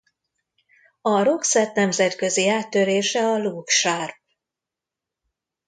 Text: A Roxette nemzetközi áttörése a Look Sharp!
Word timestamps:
A 1.01 1.21
Roxette 1.23 1.81
nemzetközi 1.81 2.49
áttörése 2.49 3.25
a 3.29 3.37
Look 3.37 3.67
Sharp! 3.69 4.15